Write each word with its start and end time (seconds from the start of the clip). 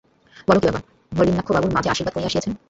বল 0.47 0.57
কী 0.59 0.65
বাবা, 0.67 0.79
নলিনাক্ষবাবুর 1.11 1.71
মা 1.73 1.79
যে 1.83 1.89
আশীর্বাদ 1.89 2.13
করিয়া 2.13 2.29
আসিয়াছেন! 2.29 2.53